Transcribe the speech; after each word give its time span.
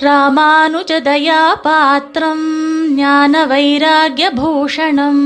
ராமானுஜதயா 0.00 1.40
பாத்திரம் 1.62 2.46
ஞான 2.94 3.42
வைராகியபூஷணம் 3.46 5.24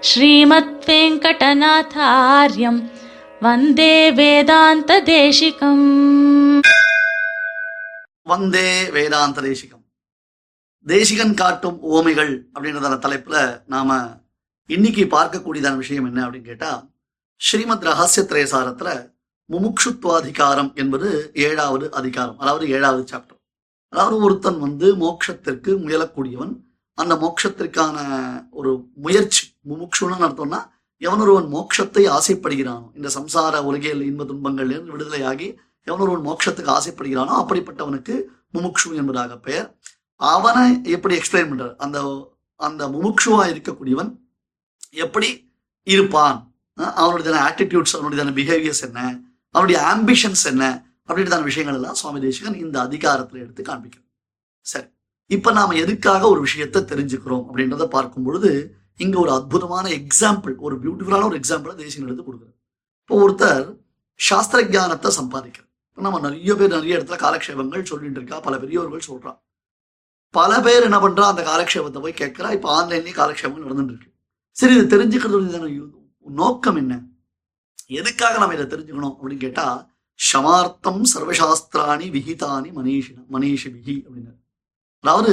ஸ்ரீமத் 0.00 0.86
வெங்கடநாதாரியம் 0.86 2.80
வந்தே 3.40 3.94
வேதாந்த 4.10 5.00
தேசிகம் 5.10 5.86
வந்தே 8.26 8.68
வேதாந்த 8.90 9.40
தேசிகம் 9.40 9.84
தேசிகன் 10.86 11.34
காட்டும் 11.34 11.78
ஓமைகள் 11.90 12.32
அப்படின்றதான 12.54 12.98
தலைப்புல 12.98 13.36
நாம 13.66 13.90
இன்னைக்கு 14.70 15.04
பார்க்கக்கூடியதான 15.10 15.76
விஷயம் 15.76 16.06
என்ன 16.06 16.20
அப்படின்னு 16.26 16.46
கேட்டா 16.46 16.72
ஸ்ரீமத் 17.40 17.88
ரகசிய 17.88 18.24
திரேசாரத்துல 18.24 18.90
முமுட்சுத்வாதிகாரம் 19.50 20.74
என்பது 20.74 21.30
ஏழாவது 21.34 21.92
அதிகாரம் 21.92 22.38
அதாவது 22.38 22.68
ஏழாவது 22.68 23.16
சாப்டர் 23.16 23.38
அதாவது 23.88 24.16
ஒருத்தன் 24.16 24.58
வந்து 24.58 24.96
மோட்சத்திற்கு 24.96 25.70
முயலக்கூடியவன். 25.84 26.52
அந்த 26.94 27.14
மோட்சத்திற்கான 27.14 27.96
ஒரு 28.50 28.86
முயற்சி 28.94 29.54
முமுட்சுன்னு 29.68 30.26
அர்த்தம்னா 30.26 30.60
எவனொருவன் 31.02 31.48
மோட்சத்தை 31.54 32.02
ஆசைப்படுகிறானோ 32.08 32.86
இந்த 32.94 33.08
சம்சார 33.14 33.62
உலகியல் 33.62 34.02
இன்ப 34.02 34.24
துன்பங்கள்லேருந்து 34.24 34.94
விடுதலையாகி 34.94 35.56
எவனொருவன் 35.86 36.26
மோட்சத்துக்கு 36.26 36.70
ஆசைப்படுகிறானோ 36.78 37.34
அப்படிப்பட்டவனுக்கு 37.42 38.22
முமுக்ஷு 38.54 38.94
என்பதாக 38.94 39.36
பெயர். 39.36 39.78
அவனை 40.16 40.80
எப்படி 40.84 41.18
எக்ஸ்பிளைன் 41.18 41.50
பண்றார்? 41.50 41.74
அந்த 41.76 41.98
அந்த 42.56 42.88
முமுக்ஷுவா 42.88 43.42
இருக்கக்கூடியவன் 43.52 44.10
எப்படி 44.90 45.28
இருப்பான்? 45.82 46.38
அஹ் 46.78 46.92
அவனுடைய 46.92 47.38
ஆட்டிடியூட்ஸ் 47.38 47.96
அவனுடைய 47.98 48.24
பிஹேவியர்ஸ் 48.30 48.82
என்ன? 48.82 49.28
அவனுடைய 49.54 49.78
ஆம்பிஷன்ஸ் 49.92 50.44
என்ன 50.52 50.64
அப்படின்றதான 51.08 51.42
விஷயங்கள் 51.42 51.78
எல்லாம் 51.78 51.98
சுவாமி 52.00 52.20
தேசிகன் 52.20 52.58
இந்த 52.64 52.76
அதிகாரத்துல 52.86 53.42
எடுத்து 53.44 53.62
காண்பிக்கிறார். 53.62 54.08
சரி 54.66 54.88
இப்ப 55.26 55.52
நாம 55.52 55.74
எதுக்காக 55.74 56.28
ஒரு 56.28 56.40
விஷயத்தை 56.40 56.80
தெரிஞ்சுக்கிறோம் 56.82 57.44
அப்படின்றத 57.48 57.84
பார்க்கும் 57.88 58.26
பொழுது 58.28 58.50
இங்க 59.04 59.16
ஒரு 59.18 59.30
அற்புதமான 59.32 59.86
எக்ஸாம்பிள் 59.88 60.54
ஒரு 60.66 60.76
பியூட்டிஃபுல்லான 60.82 61.28
ஒரு 61.30 61.38
எக்ஸாம்பிளை 61.40 61.74
தேசிகன் 61.74 62.08
எடுத்து 62.08 62.24
கொடுக்குறார். 62.28 62.56
இப்போ 63.02 63.16
ஒருத்தர் 63.24 63.66
சாஸ்திர 64.14 64.62
ஜானத்தை 64.76 65.10
சம்பாதிக்கிறார். 65.20 65.68
நம்ம 65.98 66.18
நிறைய 66.20 66.54
பேர் 66.54 66.74
நிறைய 66.74 66.96
இடத்துல 66.98 67.16
காலக்ஷேபங்கள் 67.24 67.88
சொல்லிட்டு 67.90 68.18
இருக்கா 68.20 68.36
பல 68.40 68.58
பெரியவர்கள் 68.58 69.08
சொல்றான். 69.08 69.38
பல 70.34 70.60
பேர் 70.60 70.86
என்ன 70.88 70.98
பண்றா 70.98 71.24
அந்த 71.32 71.42
காலக்ஷேபத்தை 71.50 72.00
போய் 72.04 72.20
கேட்கிறா 72.20 72.50
இப்ப 72.56 72.68
ஆன்லைன்லயே 72.78 73.14
காலக்ஷேபங்கள் 73.20 73.66
நடந்துட்டு 73.66 73.94
இருக்கு. 73.94 74.10
சரி 74.56 74.74
இது 74.78 74.86
தெரிஞ்சுக்கிறது 74.94 75.70
நோக்கம் 76.26 76.78
என்ன? 76.82 76.94
எதுக்காக 77.98 78.38
நம்ம 78.38 78.54
இதை 78.54 78.66
தெரிஞ்சுக்கணும் 78.66 79.14
அப்படின்னு 79.14 79.44
கேட்டா 79.44 79.66
ஷமார்த்தம் 80.20 81.02
சர்வசாஸ்திராணி 81.12 82.06
விஹிதானி 82.16 82.70
மனிஷின 83.32 83.72
விகி 83.76 83.96
அப்படின்னு. 84.06 84.32
அதாவது 85.04 85.32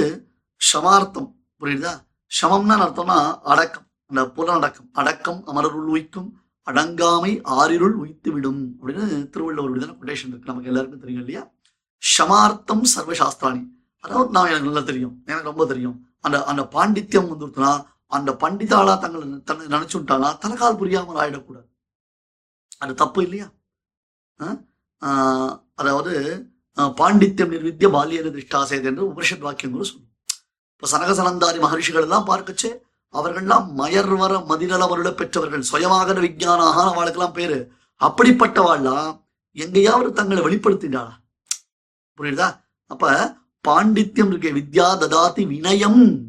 ஷமார்த்தம் 0.73 1.29
புரியுதா? 1.61 1.93
சமம்னா 2.41 2.75
அர்த்தம்னா 2.85 3.17
அடக்கம். 3.51 3.85
அந்த 4.09 4.21
புலனடக்கம் 4.35 4.89
அடக்கம். 4.91 5.39
அமரருள் 5.47 5.89
உய்க்கும் 5.95 6.29
அடங்காமை 6.67 7.31
ஆறிருள் 7.57 7.95
உய்த்து 8.03 8.29
விடும் 8.31 8.61
அப்படின்னு 8.77 9.29
திருவள்ளுவர் 9.29 9.79
தானே 9.79 9.93
கொட்டேஷன் 9.99 10.31
இருக்கு. 10.31 10.49
நமக்கு 10.51 10.69
எல்லாருக்கும் 10.71 11.03
தெரியும் 11.03 11.23
இல்லையா? 11.23 11.43
ஷமார்த்தம் 12.03 12.83
சர்வசாஸ்திராணி. 12.95 13.61
அதாவது 14.03 14.31
நான் 14.31 14.49
எனக்கு 14.51 14.69
நல்லா 14.69 14.85
தெரியும். 14.91 15.15
எனக்கு 15.25 15.49
ரொம்ப 15.51 15.65
தெரியும். 15.65 15.97
அந்த 16.25 16.37
அந்த 16.43 16.63
பாண்டித்யம் 16.75 17.29
வந்துருச்சுன்னா 17.31 17.71
அந்த 18.17 18.31
பண்டிதாளா 18.41 18.93
தங்களை 18.99 19.25
தன்னை 19.49 19.65
நினைச்சுட்டானா 19.65 20.37
தனக்கால் 20.37 20.79
புரியாமல் 20.81 21.19
ஆயிடக்கூடாது 21.23 21.66
அது 22.77 22.93
தப்பு 22.93 23.23
இல்லையா? 23.23 23.51
ஆஹ் 25.05 25.63
அதாவது 25.75 26.43
ஆஹ் 26.75 26.93
பாண்டித்யம் 26.93 27.51
நிர்வித்திய 27.51 27.89
பாலியன 27.89 28.29
திருஷ்டாசேது 28.29 28.83
என்று 28.83 29.11
உபனிஷத் 29.11 29.45
வாக்கியங்களும் 29.45 29.81
சொல்லும். 29.81 30.11
இப்ப 30.73 30.87
சனகசனந்தாரி 30.91 31.59
மகர்ஷிகள் 31.59 32.01
எல்லாம் 32.01 32.27
பார்க்கச்சே 32.27 32.85
அவர்கள்லாம் 33.13 33.67
மயர்வர 33.77 34.37
மதிநலவருட 34.49 35.11
பெற்றவர்கள் 35.11 35.61
சுயமாக 35.61 36.13
விஜயானாக 36.13 36.79
அவளுக்கெல்லாம் 36.93 37.31
பேரு. 37.31 37.71
அப்படிப்பட்டவாள்லாம் 37.99 39.25
எங்கேயாவது 39.51 40.13
தங்களை 40.13 40.43
வெளிப்படுத்தினாளா 40.43 41.13
புரியுதா? 42.17 42.63
அப்ப 42.87 43.35
பாண்டித்யம் 43.67 44.37
இருக்க 44.37 44.49
வித்யா 44.49 44.99
ததாதி 44.99 45.45
வினயம். 45.45 46.25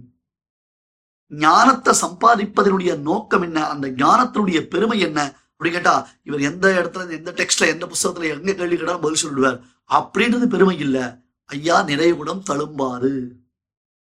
ஞானத்தை 1.28 1.94
சம்பாதிப்பதனுடைய 2.00 2.98
நோக்கம் 2.98 3.42
என்ன? 3.42 3.66
அந்த 3.68 3.88
ஞானத்தினுடைய 3.88 4.60
பெருமை 4.60 5.00
என்ன? 5.00 5.47
அப்படி 5.58 5.76
கேட்டா 5.76 6.08
இவர் 6.22 6.40
எந்த 6.40 6.66
இடத்துல 6.80 7.10
எந்த 7.10 7.30
டெக்ஸ்ட்ல 7.32 7.66
எந்த 7.66 7.84
புஸ்தகத்துல 7.92 8.28
எங்க 8.34 8.52
கேள்வி 8.52 8.76
கேட்டாலும் 8.76 9.00
பதில் 9.00 9.22
சொல்லிடுவார். 9.22 9.58
அப்படின்றது 9.88 10.46
பெருமை 10.46 10.78
இல்லை. 10.78 11.02
ஐயா 11.44 11.82
நிறைவுடன் 11.82 12.42
தழும்பாறு. 12.50 13.12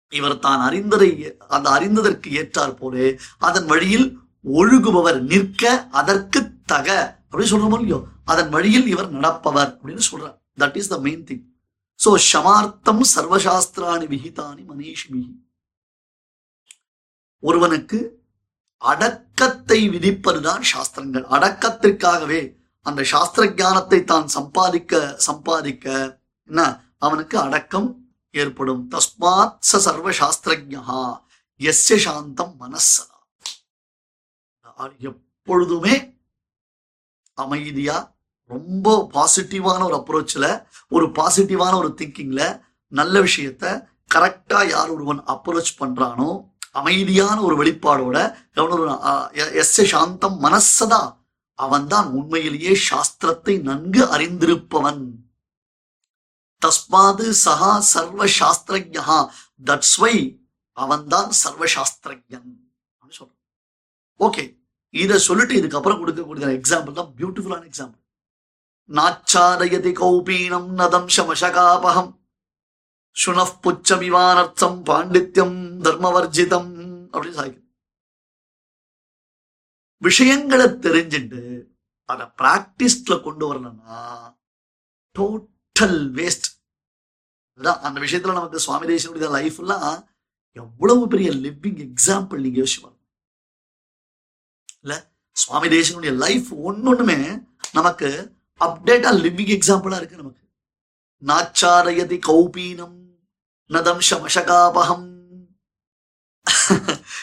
இவர் 0.08 0.38
தான் 0.38 0.60
அறிந்ததை 0.60 1.10
அந்த 1.48 1.70
அறிந்ததற்கு 1.70 2.28
ஏற்றார் 2.40 2.74
போலே 2.76 3.18
அதன் 3.38 3.66
வழியில் 3.66 4.06
ஒழுகுபவர் 4.54 5.20
நிற்க 5.20 5.88
அதற்கு 5.90 6.40
தக. 6.64 6.88
அப்படின்னு 7.30 7.52
சொல்றோமோ 7.52 7.78
இல்லையோ? 7.80 8.00
அதன் 8.24 8.48
வழியில் 8.48 8.86
இவர் 8.86 9.10
நடப்பவர் 9.10 9.78
அப்படின்னு 9.80 10.04
சொல்றார். 10.10 10.36
That 10.58 10.76
is 10.76 10.88
the 10.88 10.98
main 10.98 11.24
thing 11.24 11.44
so 12.04 12.10
ஷமார்த்தம் 12.32 13.04
சர்வசாஸ்திராணி 13.14 14.06
விஹிதானி 14.14 14.62
மனிஷிபிஹி. 14.72 15.32
ஒருவனுக்கு 17.38 17.98
அடக்கத்தை 18.84 19.78
விதிப்பதுதான் 19.94 20.64
சாஸ்திரங்கள். 20.72 21.26
அடக்கத்திற்காகவே 21.36 22.40
அந்த 22.86 23.00
சாஸ்திர 23.12 23.42
ஞானத்தை 23.60 24.00
தான் 24.04 24.26
சம்பாதிக்க 24.28 24.92
சம்பாதிக்க 25.28 25.86
என்ன 26.50 26.60
அவனுக்கு 26.98 27.36
அடக்கம் 27.38 27.88
ஏற்படும். 28.34 28.82
தஸ்மாத் 28.94 29.54
ச 29.70 29.80
சர்வ 29.86 30.08
சாஸ்திரஜா 30.20 30.82
எஸ்ய 31.60 31.96
சாந்தம் 32.06 32.54
மனசதா 32.62 33.10
எப்பொழுதுமே 35.10 35.94
அமைதியா 37.38 37.96
ரொம்ப 38.50 38.88
பாசிட்டிவான 39.14 39.80
ஒரு 39.88 39.96
அப்ரோச்சில் 40.00 40.50
ஒரு 40.92 41.06
பாசிட்டிவான 41.18 41.72
ஒரு 41.78 41.90
திங்கிங்கில் 42.00 42.46
நல்ல 42.92 43.20
விஷயத்த 43.20 43.64
கரெக்டாக 44.14 44.64
யார் 44.68 44.90
ஒருவன் 44.90 45.20
அப்ரோச் 45.34 45.72
பண்ணுறானோ 45.80 46.28
அமைதியான 46.74 47.36
ஒரு 47.46 47.54
வெளிப்பாடோட 47.60 48.16
எவன் 48.58 48.74
ஒரு 48.76 49.84
சாந்தம் 49.92 50.38
மனசதா 50.44 51.02
அவன்தான் 51.58 52.08
உண்மையிலேயே 52.18 52.72
சாஸ்திரத்தை 52.88 53.54
நன்கு 53.68 54.02
அறிந்திருப்பவன். 54.14 55.02
தஸ்மாது 56.62 57.26
சகா 57.44 57.72
சர்வ 57.92 58.26
சாஸ்திரஜா 58.38 59.16
தட்ஸ் 59.68 59.96
வை 60.02 60.14
அவன்தான் 60.76 61.30
சர்வ 61.42 61.64
சாஸ்திரஜன் 61.74 62.48
சொல்றான். 63.18 63.42
ஓகே 64.20 64.44
இதை 64.94 65.16
சொல்லிட்டு 65.28 65.54
இதுக்கப்புறம் 65.60 66.00
கொடுக்கக்கூடிய 66.00 66.48
எக்ஸாம்பிள் 66.58 66.98
தான் 66.98 67.12
பியூட்டிஃபுல்லான 67.18 67.66
எக்ஸாம்பிள் 67.70 68.02
நாச்சாரயதி 68.88 69.92
கௌபீனம் 70.00 70.68
நதம் 70.80 71.08
சமசகாபகம் 71.16 72.10
சுனப்புச்சமிவானர்த்தம் 73.16 74.78
பாண்டித்யம் 74.84 75.56
தர்மவர்ஜிதம் 75.82 76.72
அப்படின்னு 77.12 77.32
சாதிக்கும் 77.32 77.62
விஷயங்களை 80.02 80.66
தெரிஞ்சுட்டு 80.86 81.42
அதை 82.08 82.26
பிராக்டிஸ்ல 82.26 83.22
கொண்டு 83.22 83.44
வரலன்னா 83.50 83.98
டோட்டல் 85.16 86.00
வேஸ்ட் 86.18 86.48
அந்த 87.82 88.00
விஷயத்துல 88.00 88.32
நமக்கு 88.32 88.58
சுவாமி 88.58 88.86
தேசியனுடைய 88.86 89.30
லைஃப் 89.30 89.58
எல்லாம் 89.58 90.08
எவ்வளவு 90.52 91.08
பெரிய 91.08 91.30
லிவிங் 91.30 91.80
எக்ஸாம்பிள் 91.86 92.40
நீங்க 92.40 92.60
யோசிச்சு 92.60 92.82
பாருங்க. 92.82 93.02
இல்ல 94.82 94.94
சுவாமி 95.36 95.68
தேசியனுடைய 95.68 96.12
லைஃப் 96.16 96.54
ஒன்னொண்ணுமே 96.68 97.18
நமக்கு 97.72 98.08
அப்டேட்டா 98.60 99.10
லிவிங் 99.24 99.52
எக்ஸாம்பிளா 99.56 99.96
இருக்கு 99.96 100.16
நமக்கு. 100.16 100.43
நாச்சாரயதி 101.28 102.18
கௌபீனம் 102.28 102.96
நதம் 103.70 104.02
சமசகாபகம் 104.10 105.06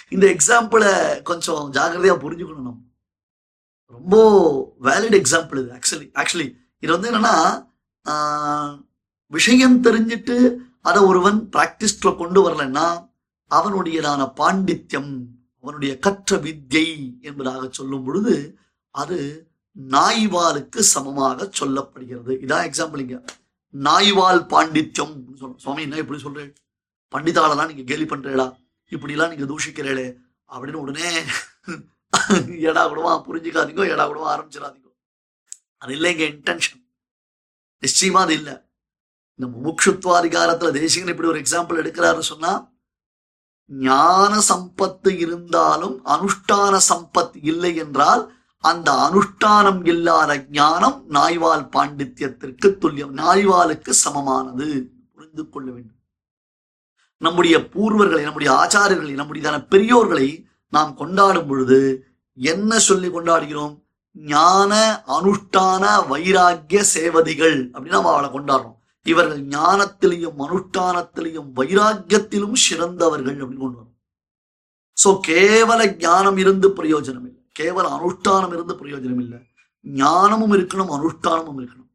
இந்த 0.10 0.26
எக்ஸாம்பிளை 0.36 0.92
கொஞ்சம் 1.22 1.66
ஜாகிரதையா 1.74 2.16
புரிஞ்சுக்கணும் 2.24 2.68
நம்ம. 2.70 2.82
ரொம்ப 3.86 4.16
வேலிட் 4.82 5.18
எக்ஸாம்பிள் 5.22 5.60
இது 5.62 5.72
ஆக்சுவலி 5.78 6.08
ஆக்சுவலி 6.22 6.48
இது 6.84 6.92
வந்து 6.92 7.12
என்னன்னா 7.12 7.36
விஷயம் 9.32 9.84
தெரிஞ்சிட்டு 9.84 10.38
அதை 10.82 11.02
ஒருவன் 11.04 11.40
பிராக்டிஸ்ல 11.56 12.12
கொண்டு 12.18 12.40
வரலன்னா 12.46 12.88
அவனுடையதான 13.52 14.22
பாண்டித்யம் 14.40 15.12
அவனுடைய 15.64 15.94
கற்ற 16.00 16.38
வித்யை 16.38 16.88
என்பதாக 17.22 17.68
சொல்லும் 17.72 18.04
பொழுது 18.04 18.36
அது 18.96 19.18
நாய்வாலுக்கு 19.90 20.80
சமமாக 20.94 21.50
சொல்லப்படுகிறது. 21.60 22.34
இதான் 22.46 22.66
எக்ஸாம்பிள் 22.70 23.04
இங்க. 23.06 23.18
நாய்வால் 23.74 24.42
பாண்டித்யம் 24.54 25.14
சுவாமி 25.64 25.82
என்ன 25.82 26.02
இப்படி 26.04 26.20
சொல்றேன் 26.20 26.52
பண்டிதாலெல்லாம் 27.14 27.70
நீங்க 27.72 27.86
கேலி 27.92 28.06
பண்றேடா 28.06 28.48
இப்படிலாம் 28.92 29.32
நீங்க 29.34 29.48
தூஷிக்கிறேளே 29.52 30.08
அப்படின்னு 30.50 30.84
உடனே 30.86 31.10
எடா 32.70 32.84
கூடவா 32.86 33.12
புரிஞ்சுக்காதீங்க 33.28 33.84
எடா 33.94 34.06
கூடவா 34.08 34.28
ஆரம்பிச்சிடாதீங்க. 34.34 34.90
அது 35.82 35.94
இல்லை 35.98 36.10
எங்க 36.14 36.26
இன்டென்ஷன் 36.34 36.82
நிச்சயமா 37.84 38.22
அது 38.26 38.34
இல்லை. 38.40 38.56
இந்த 39.40 39.48
முமுட்சுத்வாதிகாரத்துல 39.56 40.72
தேசிகன் 40.78 41.14
இப்படி 41.14 41.32
ஒரு 41.34 41.42
எக்ஸாம்பிள் 41.44 41.82
எடுக்கிறாரு 41.82 42.24
சொன்னா 42.32 42.52
ஞான 43.70 44.34
சம்பத்து 44.50 45.12
இருந்தாலும் 45.26 45.96
அனுஷ்டான 46.16 46.76
சம்பத் 46.90 47.36
இல்லை 47.52 47.72
என்றால் 47.84 48.24
அந்த 48.64 48.90
அனுஷ்டானம் 49.06 49.82
இல்லாத 49.88 50.32
ஞானம் 50.52 50.98
நாய்வால் 51.10 51.66
பாண்டித்யத்திற்கு 51.76 52.68
துல்லியம். 52.82 53.14
நாய்வாலுக்கு 53.22 53.90
சமமானது. 54.04 54.68
புரிந்து 55.14 55.44
கொள்ள 55.50 55.68
வேண்டும். 55.72 56.00
நம்முடைய 57.22 57.56
பூர்வர்களை 57.74 58.24
நம்முடைய 58.24 58.52
ஆச்சாரியர்களை 58.62 59.14
நம்முடைய 59.14 59.50
பெரியோர்களை 59.74 60.28
நாம் 60.74 60.94
கொண்டாடும் 60.96 61.48
பொழுது 61.48 61.80
என்ன 62.34 62.80
சொல்லி 62.80 63.10
கொண்டாடுகிறோம்? 63.10 63.74
ஞான 64.16 64.72
அனுஷ்டான 65.18 65.84
வைராக்கிய 66.12 66.80
சேவதிகள் 66.96 67.58
அப்படின்னு 67.70 67.98
நம்ம 67.98 68.14
அவளை 68.14 68.30
கொண்டாடுறோம். 68.30 68.78
இவர்கள் 69.06 69.42
ஞானத்திலையும் 69.48 70.40
அனுஷ்டானத்திலையும் 70.46 71.50
வைராக்கியத்திலும் 71.60 72.58
சிறந்தவர்கள் 72.66 73.38
அப்படின்னு 73.38 73.64
கொண்டு 73.66 73.80
வரும் 73.80 73.98
சோ 74.98 75.10
கேவல 75.28 75.82
ஞானம் 75.98 76.38
இருந்து 76.38 76.68
பிரயோஜனம் 76.70 77.28
இல்லை. 77.30 77.41
கேவல 77.60 77.88
அனுஷ்டானம் 77.98 78.54
இருந்து 78.54 78.74
பிரயோஜனம் 78.74 79.22
இல்லை 79.22 79.40
ஞானமும் 79.82 80.54
இருக்கணும் 80.54 80.92
அனுஷ்டானமும் 80.98 81.60
இருக்கணும். 81.60 81.90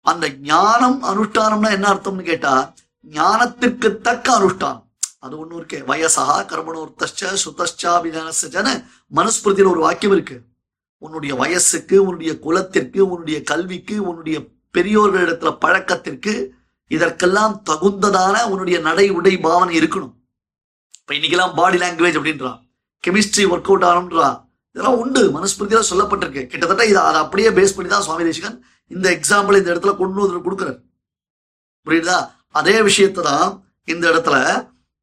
அந்த 0.00 0.30
ஞானம் 0.30 1.02
அனுஷ்டானம்னா 1.04 1.70
என்ன 1.70 1.94
அர்த்தம்னு 1.94 2.22
கேட்டா 2.22 2.74
ஞானத்திற்கு 3.10 4.00
தக்க 4.00 4.38
அனுஷ்டானம். 4.38 4.86
அது 5.18 5.46
ஒண்ணு 5.46 5.54
இருக்கு. 5.54 5.84
வயசா 5.86 6.24
கர்மணோர்த்தச்ச 6.26 7.36
சுதச்சாபிதானசன 7.44 8.84
மனுஸ்மிருதியில் 9.14 9.70
ஒரு 9.70 9.80
வாக்கியம் 9.80 10.14
இருக்கு. 10.14 10.42
உன்னுடைய 10.98 11.34
வயசுக்கு 11.34 12.02
உன்னுடைய 12.02 12.38
குலத்திற்கு 12.38 13.08
உன்னுடைய 13.08 13.42
கல்விக்கு 13.42 14.02
உன்னுடைய 14.02 14.46
பெரியோர்களிடத்துல 14.78 15.58
பழக்கத்திற்கு 15.58 16.54
இதற்கெல்லாம் 16.88 17.62
தகுந்ததான 17.70 18.44
உன்னுடைய 18.44 18.78
நடை 18.78 19.10
உடை 19.10 19.38
பாவனை 19.38 19.78
இருக்கணும். 19.78 20.14
இப்ப 21.00 21.14
இன்னைக்கெல்லாம் 21.14 21.54
பாடி 21.54 21.78
லாங்குவேஜ் 21.78 22.18
அப்படின்றான் 22.18 22.60
கெமிஸ்ட்ரி 23.06 23.44
ஒர்க் 23.44 23.68
அவுட் 23.70 23.84
ஆகணும்ன்றா 23.84 24.46
இதெல்லாம் 24.78 25.00
உண்டு. 25.02 25.22
மனுஸ்மிருதியில 25.36 25.84
சொல்லப்பட்டிருக்கு. 25.90 26.42
கிட்டத்தட்ட 26.50 26.82
இதை 26.90 27.00
அதை 27.02 27.20
அப்படியே 27.24 27.50
பேஸ் 27.56 27.74
பண்ணி 27.76 27.88
தான் 27.92 28.04
சுவாமி 28.06 28.26
தேசிகன் 28.28 28.58
இந்த 28.94 29.06
எக்ஸாம்பிள் 29.16 29.58
இந்த 29.60 29.70
இடத்துல 29.74 29.92
கொண்டு 29.96 30.22
வந்து 30.24 30.44
கொடுக்குறாரு. 30.46 30.78
புரியுதா? 31.86 32.18
அதே 32.60 32.76
விஷயத்தை 32.88 33.24
தான் 33.24 33.48
இந்த 33.84 34.04
இடத்துல 34.12 34.36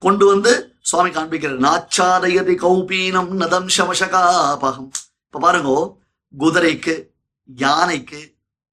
கொண்டு 0.02 0.26
வந்து 0.26 0.52
சுவாமி 0.90 1.10
காண்பிக்கிறார். 1.10 1.60
நாச்சாதயதி 1.68 2.56
கௌபீனம் 2.64 3.30
நதம் 3.42 3.70
சமசகாபகம். 3.78 4.90
இப்ப 5.28 5.40
பாருங்க 5.46 5.76
குதிரைக்கு 6.34 6.96
யானைக்கு 7.50 8.22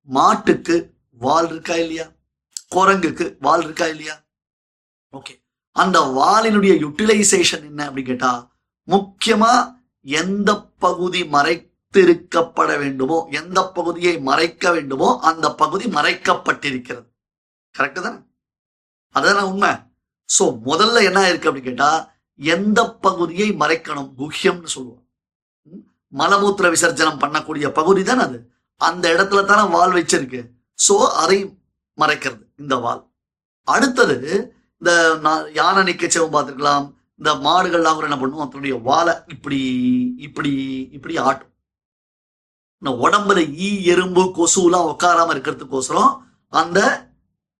மாட்டுக்கு 0.08 0.76
வால் 1.20 1.50
இருக்கா 1.50 1.74
இல்லையா? 1.74 2.06
குரங்குக்கு 2.74 3.24
வால் 3.40 3.64
இருக்கா 3.64 3.86
இல்லையா? 3.86 4.16
ஓகே 5.14 5.34
அந்த 5.76 5.98
வாலினுடைய 6.18 6.72
யூட்டிலைசேஷன் 6.84 7.64
என்ன 7.70 7.80
அப்படின்னு 7.88 8.10
கேட்டா 8.12 8.32
முக்கியமா 8.88 9.52
எந்த 10.04 10.60
பகுதி 10.78 11.22
மறைத்திருக்கப்பட 11.22 12.78
வேண்டுமோ 12.78 13.28
எந்த 13.30 13.70
பகுதியை 13.70 14.18
மறைக்க 14.18 14.70
வேண்டுமோ 14.70 15.18
அந்த 15.22 15.54
பகுதி 15.54 15.84
மறைக்கப்பட்டிருக்கிறது. 15.84 17.06
கரெக்டு 17.78 18.00
தானே? 18.00 18.16
அதுதானே 19.08 19.46
உண்மை. 19.46 19.70
சோ 20.38 20.42
முதல்ல 20.42 21.04
என்ன 21.04 21.28
இருக்கு 21.28 21.52
அப்படின்னு 21.52 21.62
கேட்டா 21.62 22.14
எந்த 22.36 22.94
பகுதியை 22.94 23.52
மறைக்கணும்? 23.52 24.12
குஹ்யம்னு 24.18 24.64
சொல்லுவோம் 24.64 25.08
ம்? 25.62 26.18
மலமூத்திர 26.18 26.70
விசர்ஜனம் 26.70 27.20
பண்ணக்கூடிய 27.20 27.68
பகுதி 27.68 28.02
தானே 28.02 28.22
அது. 28.22 28.50
அந்த 28.76 29.08
இடத்துல 29.12 29.44
தானே 29.44 29.68
வால் 29.68 29.92
வச்சிருக்கு. 29.92 30.48
சோ 30.88 31.06
அதை 31.06 31.58
மறைக்கிறது 31.96 32.42
இந்த 32.56 32.76
வால். 32.76 33.10
அடுத்தது 33.64 34.54
இந்த 34.78 35.18
யானை 35.22 35.52
யானை 35.52 35.94
செவம் 35.94 36.34
பார்த்துருக்கலாம். 36.34 36.92
இந்த 37.22 37.34
மாடுகள்லாம் 37.34 37.94
கூட 37.94 38.06
என்ன 38.08 38.16
பண்ணுவோம் 38.20 38.46
அதனுடைய 38.46 38.76
வாலை 38.76 39.14
இப்படி 39.26 39.58
இப்படி 40.18 40.52
இப்படி 40.92 41.18
ஆட்டும். 41.18 41.50
இந்த 42.78 43.08
உடம்புல 43.08 43.54
ஈ 43.56 43.84
எறும்பு 43.84 44.22
கொசுலாம் 44.22 44.88
உட்காராம 44.92 45.34
இருக்கிறதுக்கோசரம் 45.34 46.18
அந்த 46.48 46.80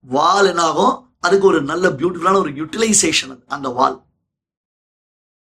வால் 0.00 0.47
என்னாகும்? 0.47 0.94
அதுக்கு 1.20 1.47
ஒரு 1.47 1.62
நல்ல 1.62 1.88
பியூட்டிஃபுல்லான 1.88 2.37
ஒரு 2.37 2.50
யூட்டிலைசேஷன் 2.50 3.44
அந்த 3.47 3.69
வால். 3.69 4.05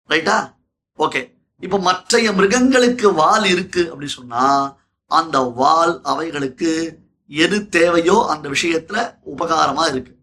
ரைட்டா 0.10 0.56
ஓகே 0.98 1.21
இப்ப 1.60 1.80
மற்றைய 1.80 2.31
மிருகங்களுக்கு 2.31 3.13
வால் 3.13 3.45
இருக்கு 3.45 3.83
அப்படின்னு 3.92 4.18
சொன்னா 4.19 4.77
அந்த 5.06 5.39
வால் 5.39 6.01
அவைகளுக்கு 6.04 7.00
எது 7.27 7.69
தேவையோ 7.69 8.25
அந்த 8.30 8.50
விஷயத்துல 8.50 8.98
உபகாரமா 9.33 9.88
இருக்கு. 9.89 10.13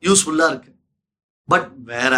யூஸ்ஃபுல்லா 0.00 0.48
இருக்கு. 0.52 0.75
பட் 1.48 1.72
வேற 1.84 2.14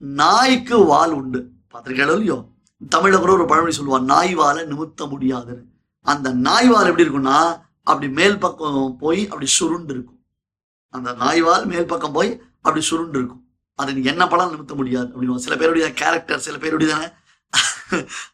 நாய்க்கு 0.00 0.84
வால் 0.84 1.12
உண்டு. 1.12 1.50
பார்த்திருக்கீங்களோ 1.72 2.14
இல்லையோ? 2.14 2.52
தமிழ்ல 2.90 3.18
கூட 3.18 3.32
ஒரு 3.32 3.46
பழமொழி 3.46 3.78
சொல்லுவான் 3.78 4.04
நாய் 4.04 4.34
வாழை 4.34 4.64
நிமித்த 4.64 5.08
முடியாதுன்னு 5.08 5.64
அந்த 6.00 6.32
நாய் 6.32 6.68
வால் 6.68 6.86
எப்படி 6.86 7.08
இருக்கும்னா 7.08 7.60
அப்படி 7.82 8.08
மேல் 8.08 8.38
பக்கம் 8.38 8.96
போய் 8.98 9.24
அப்படி 9.26 9.46
சுருண்டு 9.46 9.92
இருக்கும் 9.92 10.20
அந்த 10.88 11.12
நாய்வால் 11.12 11.66
மேல் 11.66 11.86
பக்கம் 11.86 12.12
போய் 12.12 12.40
அப்படி 12.56 12.80
சுருண்டு 12.80 13.18
இருக்கும் 13.18 13.42
அது 13.74 13.94
நீ 13.94 14.02
என்ன 14.02 14.26
படம் 14.26 14.52
நிமித்த 14.52 14.74
முடியாது 14.74 15.08
அப்படின்னு 15.08 15.34
சில 15.36 15.56
பேருடைய 15.56 15.92
கேரக்டர் 15.92 16.38
சில 16.38 16.58
பேருடைய 16.58 17.14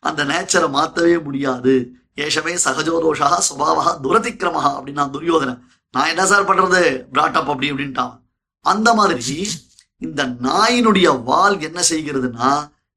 அந்த 0.01 0.25
நேச்சரை 0.25 0.71
மாற்றவே 0.71 1.19
முடியாது. 1.19 1.93
ஏஷமே 2.17 2.57
சகஜோதோஷா 2.65 3.39
சுபாவா 3.49 3.87
துரதிக்கிரமஹா 4.03 4.71
அப்படின்னா 4.79 5.11
துரியோதனை 5.11 5.61
நான் 5.91 6.09
என்ன 6.09 6.27
சார் 6.27 6.45
பண்றது? 6.45 6.83
பிராட்டப் 7.13 7.51
அப்படி 7.51 7.73
அப்படின்ட்டான் 7.73 8.20
அந்த 8.61 8.95
மாதிரி 8.95 9.49
இந்த 9.97 10.25
நாயினுடைய 10.25 11.23
வால் 11.25 11.61
என்ன 11.61 11.83
செய்கிறதுனா 11.91 12.51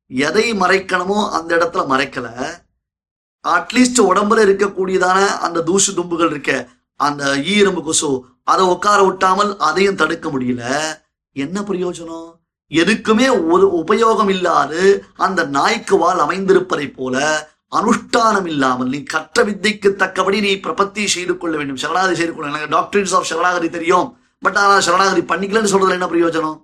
எதை 0.07 0.53
மறைக்கணுமோ 0.53 1.29
அந்த 1.29 1.57
இடத்துல 1.57 1.83
மறைக்கல. 1.93 2.27
அட்லீஸ்ட் 3.43 4.01
உடம்புல 4.09 4.43
இருக்கக்கூடியதான 4.47 5.25
அந்த 5.37 5.61
தூசு 5.61 5.91
தும்புகள் 5.93 6.29
இருக்க 6.29 6.69
அந்த 6.95 7.35
ஈரம்பு 7.35 7.83
கொசு 7.83 8.25
அதை 8.43 8.65
உட்கார 8.65 9.03
விட்டாமல் 9.03 9.57
அதையும் 9.57 9.95
தடுக்க 9.95 10.29
முடியல. 10.29 10.63
என்ன 11.31 11.61
பிரயோஜனம்? 11.61 12.31
எதுக்குமே 12.71 13.49
ஒரு 13.51 13.65
உபயோகம் 13.81 14.29
இல்லாது 14.29 15.05
அந்த 15.15 15.43
நாய்க்கு 15.43 15.97
வால் 15.97 16.19
அமைந்திருப்பதை 16.19 16.93
போல 16.93 17.15
அனுஷ்டானம் 17.71 18.45
இல்லாமல் 18.45 18.87
நீ 18.87 19.03
கற்ற 19.03 19.43
வித்தைக்கு 19.43 19.89
தக்கபடி 19.89 20.39
நீ 20.41 20.53
பிரபத்தி 20.55 21.05
செய்து 21.05 21.37
கொள்ள 21.37 21.57
வேண்டும். 21.57 21.77
சரணாகதி 21.77 22.15
செய்து 22.15 22.33
கொள்ள 22.33 22.51
எனக்கு 22.51 22.75
டாக்டரின்ஸ் 22.75 23.13
ஆஃப் 23.13 23.23
சரணாகதி 23.23 23.69
தெரியும். 23.69 24.22
பட் 24.45 24.59
ஆனா 24.61 24.75
சரணாகதி 24.87 25.23
பண்ணிக்கலன்னு 25.31 25.71
சொல்றதுல 25.73 25.97
என்ன 25.99 26.09
பிரயோஜனம்? 26.13 26.59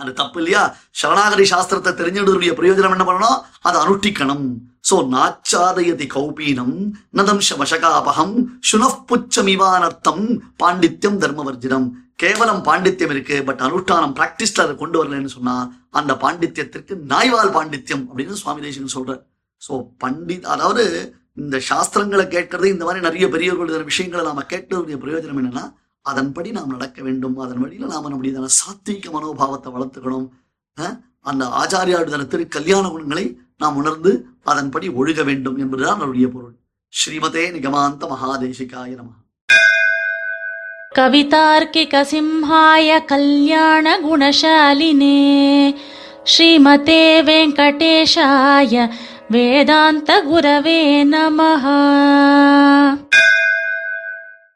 அது 0.00 0.10
தப்பு 0.20 0.38
இல்லையா? 0.40 0.62
சரணாகதி 1.00 1.44
சாஸ்திரத்தை 1.50 1.92
தெரிஞ்சுடைய 2.00 2.52
பிரயோஜனம் 2.58 2.94
என்ன 2.96 3.04
பண்ணணும்? 3.10 3.38
அதை 3.66 3.76
அனுஷ்டிக்கணும் 3.84 4.46
சோ 4.88 4.96
நாச்சாதயதி 5.12 6.06
கௌபீனம் 6.16 6.74
நதம் 7.18 7.40
வசகாபகம் 7.60 8.34
சுனப்புச்சமிவானர்த்தம் 8.70 10.24
பாண்டித்யம் 10.62 11.20
தர்மவர்ஜினம். 11.22 11.86
கேவலம் 12.22 12.60
பாண்டித்யம் 12.68 13.12
இருக்கு 13.14 13.36
பட் 13.48 13.62
அனுஷ்டானம் 13.66 14.14
பிராக்டிஸ்ல 14.18 14.64
அதை 14.66 14.74
கொண்டு 14.82 14.96
வரலன்னு 15.00 15.32
சொன்னா 15.36 15.54
அந்த 15.98 16.12
பாண்டித்யத்திற்கு 16.24 16.94
நாய்வால் 17.12 17.54
பாண்டித்யம் 17.56 18.04
அப்படின்னு 18.08 18.40
சுவாமி 18.42 18.64
தேசிகன் 18.66 18.96
சொல்றார். 18.96 19.22
சோ 19.62 19.72
பண்டித் 20.04 20.46
அதாவது 20.54 20.84
இந்த 21.42 21.56
சாஸ்திரங்களை 21.70 22.24
கேட்கறது 22.36 22.68
இந்த 22.74 22.84
மாதிரி 22.86 23.06
நிறைய 23.08 23.26
பெரியவர்கள் 23.34 23.90
விஷயங்களை 23.90 24.22
நாம 24.28 24.44
கேட்கறதுடைய 24.52 24.98
பிரயோஜனம் 25.02 25.40
என்னன்னா 25.42 25.64
அதன்படி 26.10 26.50
நாம் 26.56 26.74
நடக்க 26.74 27.02
வேண்டும். 27.06 27.36
அதன் 27.44 27.62
வழியில் 27.62 27.92
நாம் 27.92 28.08
நம்முடையதான 28.08 28.48
சாத்வீக 28.58 29.06
மனோபாவத்தை 29.16 29.70
வளர்த்துக்கணும். 29.76 30.28
அந்த 31.30 31.44
ஆச்சாரியாருடைய 31.60 32.26
திரு 32.32 32.44
கல்யாண 32.56 32.84
குணங்களை 32.88 33.26
நாம் 33.58 33.76
உணர்ந்து 33.76 34.12
அதன்படி 34.52 34.86
ஒழுக 35.00 35.20
வேண்டும் 35.28 35.56
என்பதுதான் 35.62 35.98
அவருடைய 35.98 36.26
பொருள். 36.34 36.56
ஸ்ரீமதே 36.98 37.44
நிகமாந்த 37.54 38.02
மகாதேசிகாய 38.12 38.92
நம. 38.98 39.12
கவிதார்க்கிக 40.98 41.94
சிம்ஹாய 42.12 42.88
கல்யாண 43.04 43.96
குணசாலினே. 44.06 45.18
ஸ்ரீமதே 46.32 47.02
வெங்கடேஷாய 47.30 48.74
வேதாந்த 49.34 50.10
குரவே 50.30 50.80
நமஹா 51.14 51.80